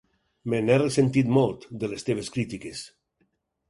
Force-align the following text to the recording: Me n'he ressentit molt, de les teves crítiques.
Me 0.53 0.61
n'he 0.63 0.77
ressentit 0.79 1.31
molt, 1.37 1.69
de 1.85 1.93
les 1.95 2.11
teves 2.11 2.35
crítiques. 2.39 2.87